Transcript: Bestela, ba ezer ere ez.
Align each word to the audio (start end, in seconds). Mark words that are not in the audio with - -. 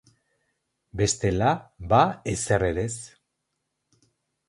Bestela, 1.01 1.51
ba 1.93 2.01
ezer 2.35 2.69
ere 2.73 2.89
ez. 2.89 2.93